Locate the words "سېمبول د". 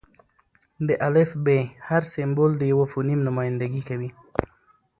2.13-2.63